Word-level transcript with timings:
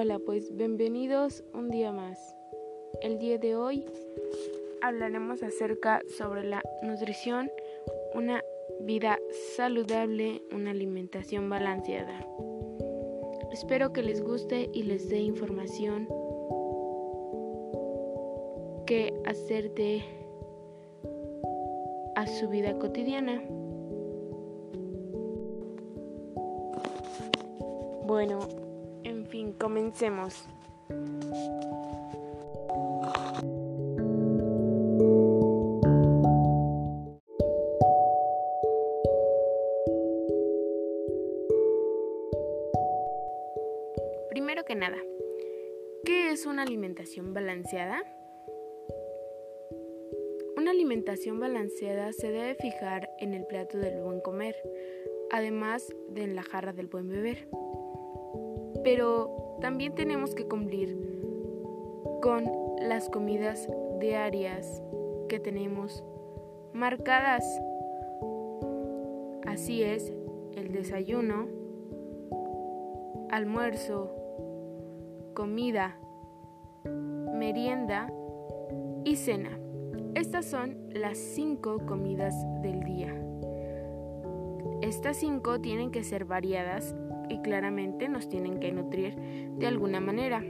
Hola, 0.00 0.20
pues 0.20 0.54
bienvenidos 0.54 1.42
un 1.54 1.70
día 1.70 1.90
más. 1.90 2.36
El 3.02 3.18
día 3.18 3.36
de 3.36 3.56
hoy 3.56 3.84
hablaremos 4.80 5.42
acerca 5.42 6.02
sobre 6.16 6.44
la 6.44 6.62
nutrición, 6.84 7.50
una 8.14 8.44
vida 8.82 9.18
saludable, 9.56 10.40
una 10.52 10.70
alimentación 10.70 11.50
balanceada. 11.50 12.24
Espero 13.50 13.92
que 13.92 14.04
les 14.04 14.22
guste 14.22 14.70
y 14.72 14.84
les 14.84 15.08
dé 15.08 15.18
información 15.18 16.06
que 18.86 19.12
hacerte 19.26 20.04
a 22.14 22.24
su 22.28 22.48
vida 22.48 22.78
cotidiana. 22.78 23.42
Bueno, 28.06 28.38
en 28.48 28.57
fin, 29.28 29.52
comencemos. 29.52 30.48
Primero 44.30 44.64
que 44.64 44.74
nada, 44.74 44.96
¿qué 46.04 46.30
es 46.30 46.46
una 46.46 46.62
alimentación 46.62 47.34
balanceada? 47.34 48.02
Una 50.56 50.70
alimentación 50.70 51.38
balanceada 51.38 52.12
se 52.12 52.30
debe 52.30 52.54
fijar 52.54 53.10
en 53.20 53.34
el 53.34 53.46
plato 53.46 53.78
del 53.78 54.00
buen 54.02 54.20
comer, 54.20 54.56
además 55.30 55.86
de 56.08 56.24
en 56.24 56.34
la 56.34 56.42
jarra 56.42 56.72
del 56.72 56.86
buen 56.86 57.08
beber. 57.08 57.48
Pero 58.90 59.58
también 59.60 59.94
tenemos 59.94 60.34
que 60.34 60.48
cumplir 60.48 60.96
con 62.22 62.50
las 62.80 63.10
comidas 63.10 63.68
diarias 64.00 64.82
que 65.28 65.38
tenemos 65.38 66.02
marcadas. 66.72 67.44
Así 69.46 69.82
es, 69.82 70.10
el 70.56 70.72
desayuno, 70.72 71.48
almuerzo, 73.28 74.10
comida, 75.34 75.98
merienda 77.34 78.10
y 79.04 79.16
cena. 79.16 79.60
Estas 80.14 80.46
son 80.46 80.88
las 80.94 81.18
cinco 81.18 81.84
comidas 81.84 82.34
del 82.62 82.82
día. 82.84 83.14
Estas 84.80 85.18
cinco 85.18 85.60
tienen 85.60 85.90
que 85.90 86.04
ser 86.04 86.24
variadas 86.24 86.94
y 87.28 87.40
claramente 87.40 88.08
nos 88.08 88.28
tienen 88.28 88.60
que 88.60 88.72
nutrir 88.72 89.16
de 89.58 89.66
alguna 89.66 90.00
manera. 90.00 90.42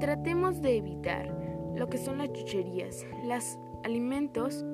Tratemos 0.00 0.60
de 0.60 0.76
evitar 0.76 1.34
lo 1.76 1.88
que 1.88 1.98
son 1.98 2.18
las 2.18 2.32
chucherías, 2.32 3.06
los 3.24 3.58
alimentos 3.84 4.64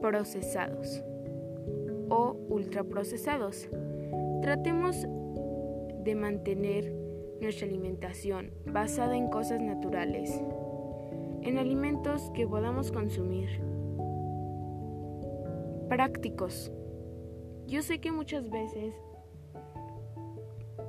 procesados 0.00 1.02
o 2.08 2.36
ultraprocesados. 2.48 3.68
Tratemos 4.42 5.06
de 6.04 6.14
mantener 6.14 6.94
nuestra 7.40 7.66
alimentación 7.66 8.50
basada 8.66 9.16
en 9.16 9.28
cosas 9.28 9.60
naturales, 9.60 10.42
en 11.42 11.58
alimentos 11.58 12.30
que 12.34 12.46
podamos 12.46 12.92
consumir, 12.92 13.48
prácticos. 15.88 16.72
Yo 17.66 17.82
sé 17.82 18.00
que 18.00 18.12
muchas 18.12 18.50
veces 18.50 18.94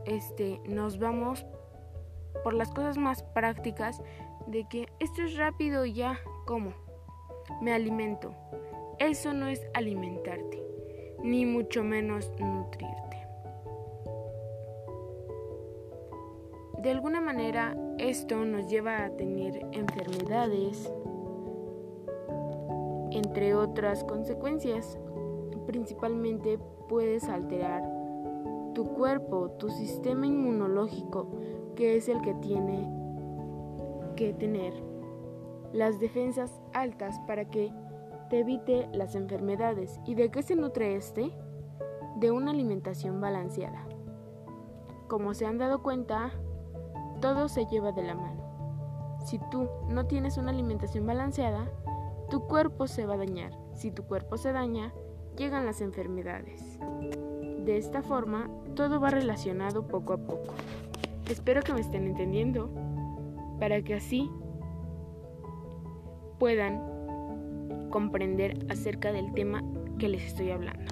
este, 0.06 0.60
nos 0.66 1.00
vamos 1.00 1.46
por 2.44 2.54
las 2.54 2.72
cosas 2.72 2.98
más 2.98 3.24
prácticas 3.24 4.02
de 4.48 4.68
que 4.68 4.88
esto 5.00 5.22
es 5.22 5.36
rápido 5.38 5.86
y 5.86 5.94
ya 5.94 6.20
como 6.46 6.74
me 7.62 7.74
alimento. 7.74 8.34
Eso 9.00 9.34
no 9.34 9.48
es 9.48 9.62
alimentarte, 9.74 10.64
ni 11.24 11.46
mucho 11.46 11.84
menos 11.84 12.32
nutrirte. 12.40 13.28
De 16.80 16.90
alguna 16.90 17.22
manera 17.22 17.76
esto 18.00 18.44
nos 18.44 18.68
lleva 18.68 19.06
a 19.06 19.12
tener 19.12 19.66
enfermedades, 19.72 20.92
entre 23.12 23.54
otras 23.54 24.04
consecuencias. 24.04 24.98
Principalmente 25.68 26.58
puedes 26.90 27.26
alterar 27.30 28.01
tu 28.74 28.94
cuerpo, 28.94 29.52
tu 29.52 29.70
sistema 29.70 30.28
inmunológico, 30.28 31.30
que 31.76 31.96
es 31.96 32.10
el 32.10 32.22
que 32.22 32.34
tiene 32.36 32.90
que 34.16 34.34
tener 34.34 34.74
las 35.74 36.00
defensas 36.00 36.62
altas 36.74 37.20
para 37.28 37.50
que 37.50 37.72
te 38.30 38.40
evite 38.40 38.88
las 38.94 39.16
enfermedades. 39.16 40.00
¿Y 40.06 40.16
de 40.16 40.30
qué 40.32 40.42
se 40.42 40.56
nutre 40.56 40.96
este? 40.96 41.32
De 42.18 42.32
una 42.32 42.52
alimentación 42.52 43.20
balanceada. 43.20 43.86
Como 45.08 45.34
se 45.34 45.46
han 45.46 45.58
dado 45.58 45.82
cuenta, 45.84 46.32
todo 47.20 47.50
se 47.50 47.66
lleva 47.66 47.92
de 47.92 48.04
la 48.04 48.16
mano. 48.16 48.42
Si 49.26 49.40
tú 49.52 49.68
no 49.90 50.08
tienes 50.08 50.38
una 50.38 50.52
alimentación 50.52 51.06
balanceada, 51.06 51.70
tu 52.30 52.48
cuerpo 52.48 52.88
se 52.88 53.06
va 53.06 53.16
a 53.16 53.18
dañar. 53.18 53.52
Si 53.74 53.92
tu 53.92 54.04
cuerpo 54.04 54.38
se 54.38 54.52
daña, 54.52 54.94
llegan 55.36 55.66
las 55.66 55.82
enfermedades. 55.82 56.80
De 57.66 57.78
esta 57.78 58.02
forma, 58.02 58.50
todo 58.74 59.00
va 59.00 59.10
relacionado 59.10 59.88
poco 59.88 60.14
a 60.14 60.18
poco. 60.18 60.54
Espero 61.30 61.62
que 61.62 61.74
me 61.74 61.82
estén 61.82 62.06
entendiendo 62.06 62.70
para 63.60 63.82
que 63.82 63.94
así 63.94 64.30
puedan 66.40 66.82
comprender 67.90 68.66
acerca 68.70 69.12
del 69.12 69.32
tema 69.34 69.64
que 70.00 70.08
les 70.08 70.24
estoy 70.24 70.52
hablando. 70.52 70.91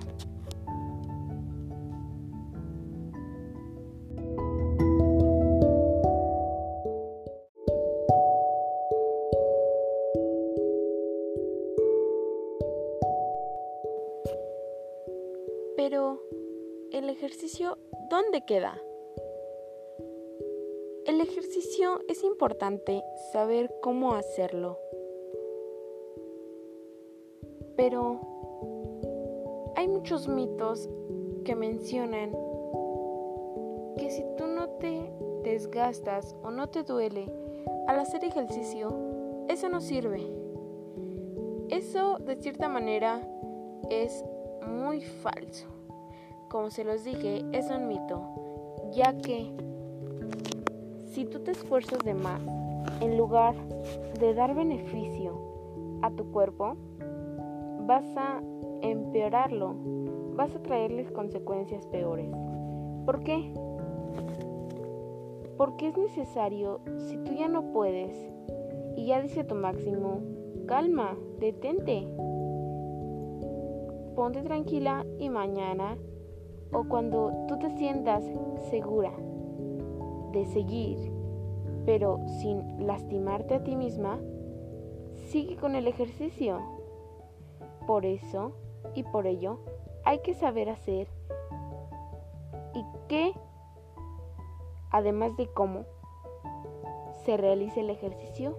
Ejercicio 17.29 17.78
dónde 18.09 18.44
queda? 18.44 18.81
El 21.06 21.22
ejercicio 21.22 22.00
es 22.07 22.23
importante 22.23 23.03
saber 23.31 23.72
cómo 23.84 24.13
hacerlo. 24.13 24.79
Pero 27.75 28.19
hay 29.75 29.88
muchos 29.88 30.28
mitos 30.28 30.89
que 31.45 31.56
mencionan 31.56 32.31
que 33.97 34.09
si 34.09 34.25
tú 34.35 34.47
no 34.47 34.69
te 34.79 35.13
desgastas 35.44 36.35
o 36.41 36.50
no 36.50 36.69
te 36.69 36.81
duele 36.81 37.31
al 37.88 38.00
hacer 38.00 38.23
ejercicio, 38.23 38.89
eso 39.47 39.69
no 39.69 39.81
sirve. 39.81 40.25
Eso 41.69 42.18
de 42.18 42.38
cierta 42.38 42.68
manera 42.68 43.22
es 43.91 44.25
muy 44.66 45.01
falso. 45.01 45.78
Como 46.50 46.72
se 46.72 46.84
los 46.84 47.04
dije, 47.04 47.46
es 47.52 47.70
un 47.70 47.88
mito, 47.88 48.24
ya 48.92 49.16
que 49.18 49.52
si 51.12 51.26
tú 51.26 51.42
te 51.42 51.52
esfuerzas 51.52 52.00
de 52.00 52.16
más, 52.16 52.42
en 53.02 53.18
lugar 53.18 53.54
de 54.20 54.34
dar 54.34 54.56
beneficio 54.56 55.38
a 56.02 56.10
tu 56.10 56.32
cuerpo, 56.32 56.76
vas 57.86 58.06
a 58.18 58.42
empeorarlo, 58.81 59.75
vas 60.36 60.56
a 60.56 60.63
traerles 60.63 61.12
consecuencias 61.12 61.86
peores. 61.86 62.31
¿Por 63.06 63.24
qué? 63.24 63.54
Porque 65.56 65.90
es 65.90 65.98
necesario, 65.98 66.80
si 66.98 67.18
tú 67.18 67.34
ya 67.34 67.48
no 67.48 67.72
puedes 67.72 68.12
y 68.95 69.06
ya 69.06 69.22
dice 69.22 69.44
tu 69.44 69.54
máximo, 69.54 70.22
calma, 70.66 71.16
detente, 71.40 72.07
ponte 74.16 74.42
tranquila 74.42 75.06
y 75.19 75.30
mañana 75.30 75.95
o 76.71 76.83
cuando 76.83 77.45
tú 77.48 77.57
te 77.57 77.69
sientas 77.77 78.24
segura 78.69 79.12
de 80.31 80.45
seguir, 80.45 81.12
pero 81.86 82.19
sin 82.39 82.86
lastimarte 82.86 83.56
a 83.56 83.63
ti 83.63 83.75
misma, 83.75 84.19
sigue 85.30 85.57
con 85.57 85.75
el 85.75 85.88
ejercicio. 85.88 86.60
Por 87.88 88.06
eso 88.06 88.54
y 88.94 89.04
por 89.04 89.25
ello 89.25 89.60
hay 90.04 90.19
que 90.19 90.33
saber 90.33 90.69
hacer 90.69 91.07
y 92.75 92.86
qué, 93.07 93.33
además 94.92 95.36
de 95.38 95.48
cómo, 95.48 95.86
se 97.25 97.36
realice 97.38 97.81
el 97.81 97.89
ejercicio. 97.89 98.57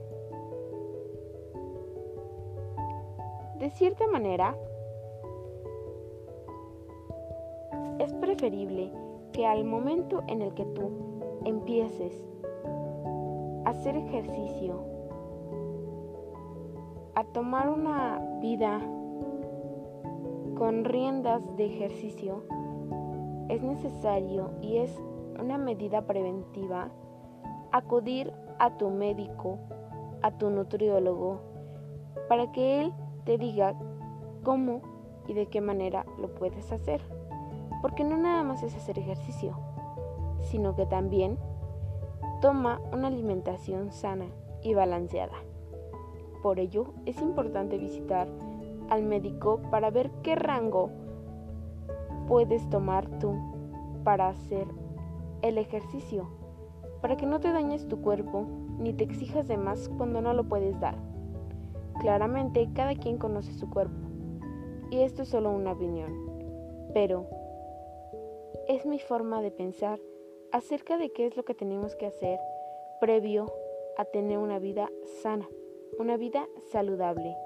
De 3.59 3.71
cierta 3.71 4.07
manera, 4.07 4.57
preferible 8.31 8.93
que 9.33 9.45
al 9.45 9.65
momento 9.65 10.23
en 10.29 10.41
el 10.41 10.55
que 10.55 10.65
tú 10.67 10.89
empieces 11.45 12.15
a 13.65 13.71
hacer 13.71 13.97
ejercicio, 13.97 14.85
a 17.17 17.25
tomar 17.25 17.69
una 17.69 18.21
vida 18.41 18.81
con 20.57 20.85
riendas 20.85 21.43
de 21.57 21.67
ejercicio, 21.67 22.45
es 23.49 23.63
necesario 23.63 24.53
y 24.63 24.77
es 24.77 24.97
una 25.41 25.59
medida 25.59 26.03
preventiva 26.03 26.89
acudir 27.73 28.33
a 28.61 28.77
tu 28.77 28.91
médico, 28.91 29.59
a 30.23 30.31
tu 30.39 30.51
nutriólogo, 30.51 31.41
para 32.29 32.53
que 32.53 32.81
él 32.81 32.93
te 33.25 33.39
diga 33.39 33.75
cómo 34.45 34.83
y 35.27 35.35
de 35.35 35.47
qué 35.47 35.61
manera 35.61 36.07
lo 36.21 36.33
puedes 36.33 36.71
hacer. 36.71 37.20
Porque 37.81 38.05
no 38.05 38.17
nada 38.17 38.43
más 38.43 38.63
es 38.63 38.75
hacer 38.75 38.99
ejercicio, 38.99 39.57
sino 40.41 40.75
que 40.75 40.87
también 40.87 41.39
toma 42.41 42.81
una 42.93 43.09
alimentación 43.09 43.93
sana 43.93 44.27
y 44.63 44.75
balanceada. 44.75 45.37
Por 46.43 46.59
ello 46.59 46.93
es 47.07 47.21
importante 47.21 47.79
visitar 47.79 48.29
al 48.89 49.03
médico 49.03 49.61
para 49.71 49.91
ver 49.91 50.11
qué 50.23 50.35
rango 50.35 50.91
puedes 52.27 52.69
tomar 52.71 53.09
tú 53.19 53.35
para 54.05 54.29
hacer 54.29 54.67
el 55.43 55.59
ejercicio, 55.59 56.29
para 57.01 57.17
que 57.17 57.27
no 57.27 57.41
te 57.41 57.53
dañes 57.53 57.89
tu 57.89 58.01
cuerpo 58.01 58.47
ni 58.79 58.93
te 58.93 59.05
exijas 59.05 59.47
de 59.49 59.59
más 59.59 59.89
cuando 59.97 60.21
no 60.21 60.33
lo 60.33 60.45
puedes 60.45 60.79
dar. 60.81 60.97
Claramente 62.01 62.71
cada 62.73 62.95
quien 62.95 63.19
conoce 63.19 63.53
su 63.53 63.69
cuerpo 63.69 64.09
y 64.91 65.01
esto 65.01 65.23
es 65.23 65.29
solo 65.29 65.51
una 65.51 65.73
opinión, 65.73 66.13
pero 66.95 67.27
es 68.71 68.87
mi 68.87 69.01
forma 69.01 69.43
de 69.43 69.51
pensar 69.51 69.99
acerca 70.53 70.97
de 70.97 71.11
qué 71.11 71.27
es 71.27 71.37
lo 71.37 71.45
que 71.45 71.55
tenemos 71.55 71.97
que 71.97 72.07
hacer 72.07 72.39
previo 73.01 73.53
a 73.97 74.05
tener 74.05 74.39
una 74.39 74.61
vida 74.61 74.89
sana, 75.23 75.49
una 75.99 76.17
vida 76.17 76.47
saludable. 76.71 77.37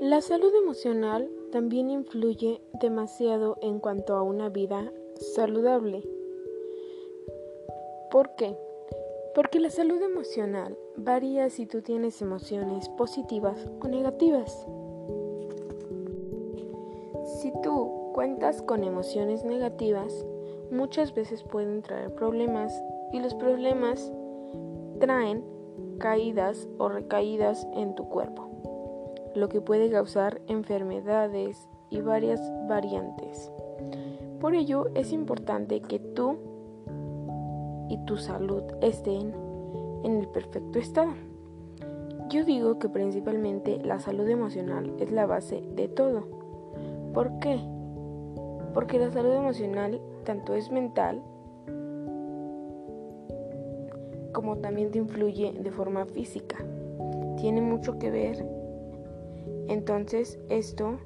La 0.00 0.20
salud 0.20 0.54
emocional 0.54 1.30
también 1.50 1.90
influye 1.90 2.60
demasiado 2.80 3.56
en 3.62 3.78
cuanto 3.80 4.14
a 4.14 4.22
una 4.22 4.48
vida 4.48 4.92
saludable. 5.14 6.02
¿Por 8.10 8.34
qué? 8.36 8.56
Porque 9.34 9.60
la 9.60 9.70
salud 9.70 10.00
emocional 10.02 10.76
varía 10.96 11.48
si 11.50 11.66
tú 11.66 11.82
tienes 11.82 12.20
emociones 12.22 12.88
positivas 12.90 13.68
o 13.80 13.88
negativas. 13.88 14.66
Si 17.40 17.52
tú 17.62 18.10
cuentas 18.14 18.62
con 18.62 18.84
emociones 18.84 19.44
negativas, 19.44 20.26
muchas 20.70 21.14
veces 21.14 21.42
pueden 21.44 21.82
traer 21.82 22.14
problemas 22.14 22.72
y 23.12 23.20
los 23.20 23.34
problemas 23.34 24.12
traen 24.98 25.44
caídas 25.98 26.68
o 26.78 26.88
recaídas 26.88 27.66
en 27.74 27.94
tu 27.94 28.08
cuerpo 28.08 28.47
lo 29.38 29.48
que 29.48 29.60
puede 29.60 29.90
causar 29.90 30.40
enfermedades 30.46 31.68
y 31.90 32.00
varias 32.00 32.40
variantes. 32.68 33.50
Por 34.40 34.54
ello 34.54 34.86
es 34.94 35.12
importante 35.12 35.80
que 35.80 35.98
tú 35.98 36.36
y 37.88 37.98
tu 38.04 38.16
salud 38.16 38.62
estén 38.82 39.34
en 40.04 40.18
el 40.18 40.28
perfecto 40.28 40.78
estado. 40.78 41.12
Yo 42.28 42.44
digo 42.44 42.78
que 42.78 42.88
principalmente 42.88 43.78
la 43.82 43.98
salud 43.98 44.28
emocional 44.28 44.94
es 44.98 45.10
la 45.10 45.26
base 45.26 45.62
de 45.74 45.88
todo. 45.88 46.28
¿Por 47.14 47.38
qué? 47.38 47.58
Porque 48.74 48.98
la 48.98 49.10
salud 49.10 49.32
emocional 49.32 50.00
tanto 50.24 50.54
es 50.54 50.70
mental 50.70 51.22
como 54.32 54.58
también 54.58 54.90
te 54.90 54.98
influye 54.98 55.52
de 55.58 55.70
forma 55.70 56.04
física. 56.04 56.58
Tiene 57.38 57.60
mucho 57.60 57.98
que 57.98 58.10
ver 58.10 58.46
entonces 59.68 60.38
esto 60.48 60.98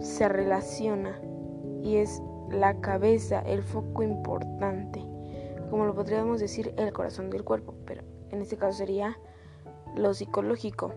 se 0.00 0.28
relaciona 0.28 1.18
y 1.82 1.96
es 1.96 2.22
la 2.50 2.80
cabeza, 2.80 3.40
el 3.40 3.62
foco 3.62 4.02
importante, 4.02 5.00
como 5.70 5.86
lo 5.86 5.94
podríamos 5.94 6.38
decir 6.38 6.74
el 6.76 6.92
corazón 6.92 7.30
del 7.30 7.44
cuerpo, 7.44 7.74
pero 7.86 8.02
en 8.30 8.42
este 8.42 8.58
caso 8.58 8.78
sería 8.78 9.18
lo 9.96 10.12
psicológico. 10.12 10.92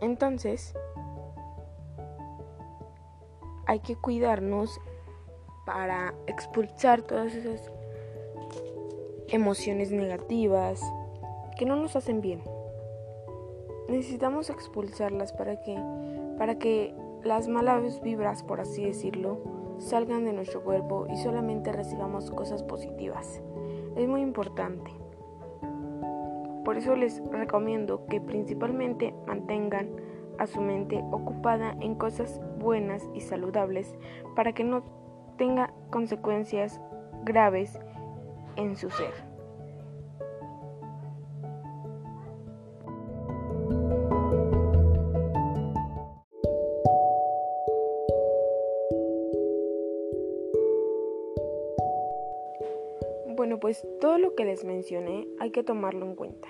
Entonces, 0.00 0.74
hay 3.66 3.80
que 3.80 3.96
cuidarnos 3.96 4.80
para 5.66 6.14
expulsar 6.26 7.02
todas 7.02 7.34
esas 7.34 7.70
emociones 9.28 9.92
negativas 9.92 10.80
que 11.58 11.66
no 11.66 11.76
nos 11.76 11.96
hacen 11.96 12.22
bien 12.22 12.42
necesitamos 13.88 14.50
expulsarlas 14.50 15.32
para 15.32 15.60
que, 15.62 15.78
para 16.38 16.58
que 16.58 16.94
las 17.22 17.48
malas 17.48 18.00
vibras, 18.02 18.42
por 18.42 18.60
así 18.60 18.84
decirlo, 18.84 19.38
salgan 19.78 20.24
de 20.24 20.32
nuestro 20.32 20.62
cuerpo 20.62 21.06
y 21.10 21.16
solamente 21.16 21.72
recibamos 21.72 22.30
cosas 22.30 22.62
positivas. 22.62 23.42
Es 23.96 24.08
muy 24.08 24.20
importante. 24.20 24.90
Por 26.64 26.76
eso 26.76 26.94
les 26.94 27.22
recomiendo 27.30 28.06
que 28.06 28.20
principalmente 28.20 29.14
mantengan 29.26 29.90
a 30.38 30.46
su 30.46 30.60
mente 30.60 31.04
ocupada 31.10 31.76
en 31.80 31.94
cosas 31.96 32.40
buenas 32.58 33.08
y 33.14 33.20
saludables 33.20 33.94
para 34.34 34.52
que 34.52 34.64
no 34.64 34.82
tenga 35.36 35.72
consecuencias 35.90 36.80
graves 37.24 37.78
en 38.56 38.76
su 38.76 38.90
ser. 38.90 39.31
Pues 53.72 53.86
todo 54.02 54.18
lo 54.18 54.34
que 54.34 54.44
les 54.44 54.66
mencioné 54.66 55.26
hay 55.38 55.50
que 55.50 55.64
tomarlo 55.64 56.04
en 56.04 56.14
cuenta. 56.14 56.46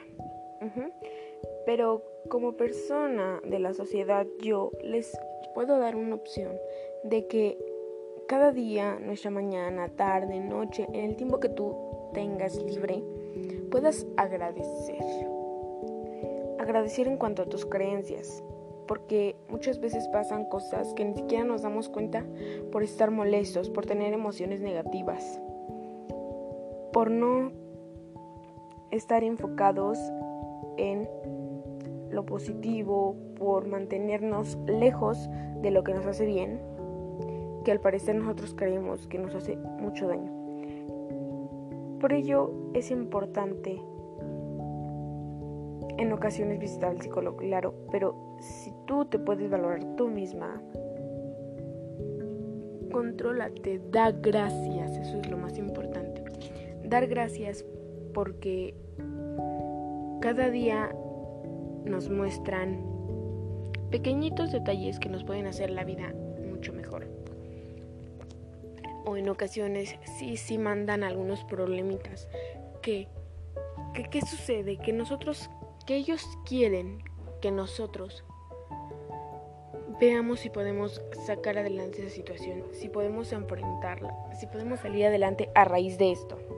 Pero 1.65 2.03
como 2.29 2.57
persona 2.57 3.41
de 3.45 3.61
la 3.61 3.75
sociedad 3.75 4.27
yo 4.41 4.73
les 4.83 5.17
puedo 5.55 5.79
dar 5.79 5.95
una 5.95 6.17
opción 6.17 6.51
de 7.05 7.29
que 7.29 7.59
cada 8.27 8.51
día, 8.51 8.99
nuestra 8.99 9.31
mañana, 9.31 9.89
tarde, 9.89 10.41
noche, 10.41 10.89
en 10.93 11.11
el 11.11 11.15
tiempo 11.15 11.39
que 11.39 11.49
tú 11.49 11.77
tengas 12.13 12.61
libre, 12.61 13.05
puedas 13.71 14.05
agradecer. 14.17 15.05
Agradecer 16.59 17.07
en 17.07 17.19
cuanto 17.19 17.43
a 17.43 17.47
tus 17.47 17.65
creencias, 17.67 18.43
porque 18.89 19.37
muchas 19.49 19.79
veces 19.79 20.09
pasan 20.09 20.47
cosas 20.47 20.93
que 20.95 21.05
ni 21.05 21.15
siquiera 21.15 21.45
nos 21.45 21.63
damos 21.63 21.89
cuenta 21.89 22.27
por 22.73 22.83
estar 22.83 23.13
molestos, 23.13 23.71
por 23.71 23.87
tener 23.87 24.13
emociones 24.13 24.61
negativas 24.61 25.41
por 26.93 27.11
no 27.11 27.51
estar 28.91 29.25
enfocados 29.25 29.99
en 30.77 31.09
lo 32.11 32.27
positivo, 32.27 33.17
por 33.37 33.67
mantenernos 33.67 34.59
lejos 34.67 35.31
de 35.63 35.71
lo 35.71 35.83
que 35.83 35.95
nos 35.95 36.07
hace 36.07 36.27
bien, 36.27 36.61
que 37.65 37.73
al 37.73 37.81
parecer 37.81 38.15
nosotros 38.15 38.55
creemos 38.55 39.07
que 39.07 39.19
nos 39.19 39.35
hace 39.35 39.57
mucho 39.57 40.07
daño. 40.07 40.31
Por 42.01 42.13
ello 42.13 42.53
es 42.75 42.91
importante 42.91 43.81
en 45.97 46.13
ocasiones 46.13 46.59
visitar 46.59 46.91
al 46.91 47.01
psicólogo, 47.01 47.39
claro, 47.39 47.75
pero 47.91 48.37
si 48.41 48.73
tú 48.87 49.05
te 49.07 49.19
puedes 49.19 49.49
valorar 49.51 49.97
tú 49.97 50.09
misma, 50.09 50.61
contrólate, 52.91 53.81
da 53.91 54.11
gracias, 54.11 54.99
eso 54.99 55.19
es 55.19 55.31
lo 55.31 55.39
más 55.39 55.57
importante 55.57 56.12
dar 56.93 57.07
gracias 57.07 57.65
porque 58.13 58.75
cada 60.21 60.51
día 60.51 60.95
nos 61.87 62.11
muestran 62.11 62.85
pequeñitos 63.91 64.53
detalles 64.53 64.99
que 64.99 65.09
nos 65.09 65.25
pueden 65.25 65.47
hacer 65.47 65.71
la 65.71 65.85
vida 65.85 66.15
mucho 66.51 66.75
mejor. 66.75 67.09
O 69.07 69.17
en 69.17 69.31
ocasiones 69.31 69.97
sí, 70.19 70.37
sí 70.37 70.59
mandan 70.59 71.03
algunos 71.03 71.43
problemitas. 71.45 72.29
Que, 72.83 73.09
que, 73.95 74.05
¿Qué 74.11 74.21
sucede? 74.21 74.77
Que 74.77 74.93
nosotros, 74.93 75.49
que 75.87 75.97
ellos 75.97 76.23
quieren 76.45 76.99
que 77.41 77.51
nosotros 77.51 78.23
veamos 79.99 80.41
si 80.41 80.51
podemos 80.51 81.01
sacar 81.25 81.57
adelante 81.57 82.03
esa 82.05 82.15
situación, 82.15 82.65
si 82.73 82.91
podemos 82.91 83.33
enfrentarla, 83.33 84.15
si 84.39 84.47
podemos 84.47 84.81
salir 84.81 85.07
adelante 85.07 85.49
a 85.55 85.65
raíz 85.65 85.97
de 85.97 86.13
esto. 86.13 86.52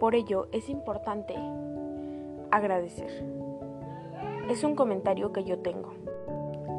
Por 0.00 0.14
ello 0.14 0.48
es 0.50 0.70
importante 0.70 1.34
agradecer. 2.50 3.22
Es 4.48 4.64
un 4.64 4.74
comentario 4.74 5.30
que 5.30 5.44
yo 5.44 5.58
tengo 5.58 5.92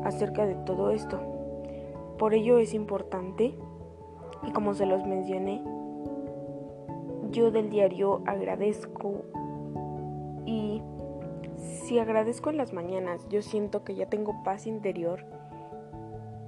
acerca 0.04 0.48
de 0.48 0.56
todo 0.56 0.90
esto. 0.90 1.20
Por 2.18 2.34
ello 2.34 2.58
es 2.58 2.74
importante, 2.74 3.54
y 4.42 4.52
como 4.52 4.74
se 4.74 4.88
los 4.88 5.06
mencioné, 5.06 5.64
yo 7.30 7.52
del 7.52 7.70
diario 7.70 8.24
agradezco 8.26 9.22
y 10.48 10.82
si 11.58 12.00
agradezco 12.00 12.50
en 12.50 12.58
las 12.58 12.74
mañanas, 12.74 13.30
yo 13.30 13.44
siento 13.44 13.84
que 13.84 13.94
ya 13.94 14.08
tengo 14.08 14.42
paz 14.44 14.66
interior 14.66 15.26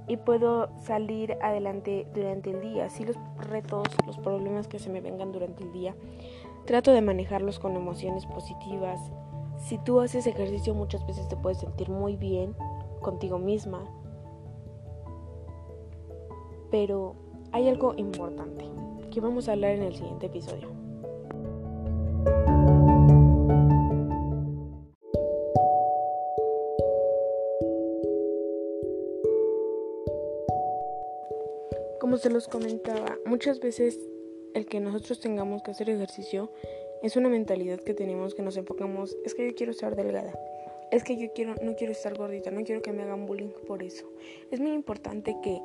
y 0.06 0.16
puedo 0.18 0.68
salir 0.80 1.38
adelante 1.40 2.06
durante 2.14 2.50
el 2.50 2.60
día. 2.60 2.88
Si 2.90 3.04
los 3.04 3.16
retos, 3.38 3.86
los 4.06 4.18
problemas 4.18 4.68
que 4.68 4.78
se 4.78 4.90
me 4.90 5.00
vengan 5.00 5.32
durante 5.32 5.62
el 5.62 5.72
día, 5.72 5.94
trato 6.64 6.92
de 6.92 7.00
manejarlos 7.00 7.58
con 7.58 7.76
emociones 7.76 8.26
positivas. 8.26 9.00
Si 9.58 9.78
tú 9.78 10.00
haces 10.00 10.26
ejercicio 10.26 10.74
muchas 10.74 11.06
veces 11.06 11.28
te 11.28 11.36
puedes 11.36 11.58
sentir 11.58 11.88
muy 11.90 12.16
bien 12.16 12.54
contigo 13.00 13.38
misma. 13.38 13.84
Pero 16.70 17.14
hay 17.52 17.68
algo 17.68 17.94
importante 17.96 18.64
que 19.10 19.20
vamos 19.20 19.48
a 19.48 19.52
hablar 19.52 19.72
en 19.72 19.82
el 19.82 19.94
siguiente 19.94 20.26
episodio. 20.26 20.68
Como 32.00 32.16
se 32.18 32.28
los 32.28 32.48
comentaba, 32.48 33.16
muchas 33.24 33.60
veces 33.60 33.98
el 34.54 34.66
que 34.66 34.80
nosotros 34.80 35.20
tengamos 35.20 35.62
que 35.62 35.72
hacer 35.72 35.90
ejercicio 35.90 36.50
es 37.02 37.16
una 37.16 37.28
mentalidad 37.28 37.80
que 37.80 37.92
tenemos 37.92 38.34
que 38.34 38.42
nos 38.42 38.56
enfocamos, 38.56 39.16
es 39.24 39.34
que 39.34 39.46
yo 39.46 39.54
quiero 39.54 39.72
estar 39.72 39.94
delgada, 39.94 40.32
es 40.90 41.04
que 41.04 41.16
yo 41.16 41.32
quiero, 41.34 41.54
no 41.62 41.74
quiero 41.74 41.92
estar 41.92 42.16
gordita, 42.16 42.50
no 42.50 42.62
quiero 42.62 42.80
que 42.80 42.92
me 42.92 43.02
hagan 43.02 43.26
bullying 43.26 43.50
por 43.66 43.82
eso. 43.82 44.06
Es 44.50 44.60
muy 44.60 44.72
importante 44.72 45.36
que, 45.42 45.60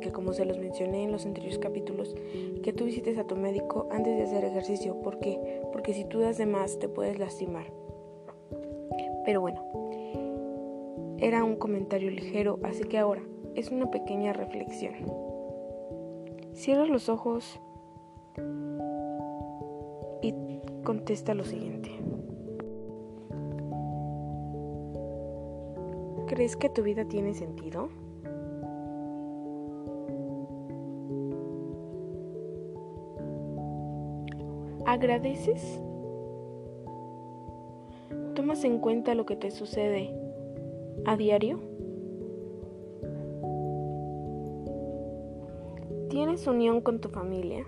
que 0.00 0.10
como 0.10 0.32
se 0.32 0.44
los 0.44 0.58
mencioné 0.58 1.04
en 1.04 1.12
los 1.12 1.26
anteriores 1.26 1.58
capítulos, 1.58 2.16
que 2.62 2.72
tú 2.72 2.86
visites 2.86 3.18
a 3.18 3.26
tu 3.26 3.36
médico 3.36 3.88
antes 3.92 4.16
de 4.16 4.24
hacer 4.24 4.44
ejercicio. 4.44 5.00
¿Por 5.02 5.20
qué? 5.20 5.62
Porque 5.72 5.94
si 5.94 6.04
tú 6.04 6.20
das 6.20 6.38
de 6.38 6.46
más 6.46 6.78
te 6.78 6.88
puedes 6.88 7.18
lastimar. 7.18 7.72
Pero 9.24 9.40
bueno, 9.40 9.62
era 11.18 11.44
un 11.44 11.56
comentario 11.56 12.10
ligero, 12.10 12.58
así 12.64 12.82
que 12.84 12.98
ahora 12.98 13.22
es 13.54 13.70
una 13.70 13.90
pequeña 13.90 14.32
reflexión. 14.32 14.94
Cierra 16.54 16.86
los 16.86 17.08
ojos 17.08 17.60
y 20.22 20.34
contesta 20.84 21.34
lo 21.34 21.44
siguiente. 21.44 21.90
¿Crees 26.26 26.56
que 26.56 26.70
tu 26.70 26.82
vida 26.82 27.04
tiene 27.04 27.34
sentido? 27.34 27.90
¿Agradeces? 34.86 35.80
¿Tomas 38.34 38.64
en 38.64 38.78
cuenta 38.78 39.14
lo 39.14 39.26
que 39.26 39.36
te 39.36 39.50
sucede 39.50 40.10
a 41.04 41.16
diario? 41.16 41.60
¿Tienes 46.08 46.46
unión 46.46 46.80
con 46.80 47.00
tu 47.00 47.08
familia? 47.08 47.66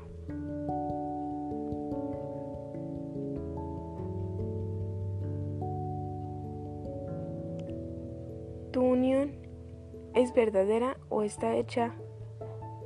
Verdadera 10.44 10.98
o 11.08 11.22
está 11.22 11.56
hecha 11.56 11.94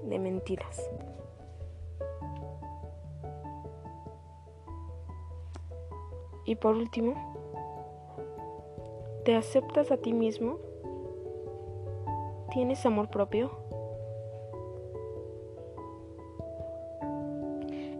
de 0.04 0.18
mentiras? 0.20 0.88
Y 6.44 6.54
por 6.54 6.76
último, 6.76 7.14
¿te 9.24 9.34
aceptas 9.34 9.90
a 9.90 9.96
ti 9.96 10.12
mismo? 10.12 10.58
¿Tienes 12.52 12.86
amor 12.86 13.10
propio? 13.10 13.50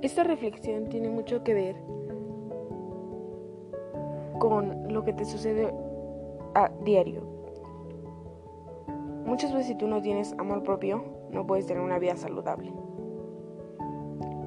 Esta 0.03 0.23
reflexión 0.23 0.89
tiene 0.89 1.11
mucho 1.11 1.43
que 1.43 1.55
ver 1.55 1.77
con 4.39 4.93
lo 4.93 5.05
que 5.05 5.13
te 5.13 5.25
sucede 5.25 5.75
a 6.55 6.71
diario. 6.85 7.38
Muchas 9.39 9.53
veces 9.53 9.69
si 9.69 9.75
tú 9.77 9.87
no 9.87 10.03
tienes 10.03 10.35
amor 10.37 10.65
propio, 10.65 11.05
no 11.31 11.47
puedes 11.47 11.65
tener 11.65 11.81
una 11.81 12.01
vida 12.01 12.17
saludable. 12.17 12.73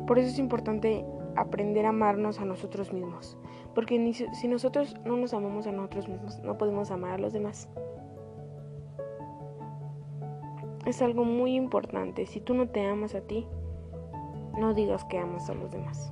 Por 0.06 0.20
eso 0.20 0.28
es 0.28 0.38
importante 0.38 1.06
aprender 1.38 1.86
a 1.86 1.90
amarnos 1.90 2.42
a 2.42 2.44
nosotros 2.44 2.92
mismos. 2.92 3.38
Porque 3.74 4.14
si 4.34 4.48
nosotros 4.50 4.98
no 5.06 5.16
nos 5.16 5.34
amamos 5.34 5.66
a 5.66 5.72
nosotros 5.72 6.10
mismos, 6.10 6.42
no 6.42 6.58
podemos 6.58 6.92
amar 6.92 7.14
a 7.14 7.18
los 7.20 7.32
demás. 7.32 7.70
Es 10.86 11.02
algo 11.02 11.24
muy 11.24 11.56
importante. 11.56 12.26
Si 12.26 12.42
tú 12.42 12.54
no 12.54 12.68
te 12.68 12.86
amas 12.86 13.16
a 13.16 13.22
ti, 13.22 13.48
no 14.60 14.74
digas 14.74 15.06
que 15.06 15.20
amas 15.20 15.50
a 15.50 15.54
los 15.54 15.72
demás. 15.72 16.12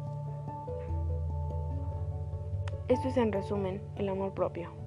Esto 2.87 3.09
es 3.09 3.17
en 3.17 3.33
resumen 3.33 3.81
el 3.97 4.07
amor 4.07 4.33
propio. 4.33 4.78